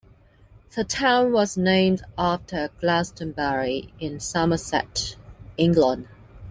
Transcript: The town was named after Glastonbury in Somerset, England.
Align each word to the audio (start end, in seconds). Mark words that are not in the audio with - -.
The 0.75 0.83
town 0.83 1.31
was 1.31 1.55
named 1.55 2.03
after 2.17 2.71
Glastonbury 2.79 3.93
in 3.99 4.19
Somerset, 4.19 5.15
England. 5.57 6.07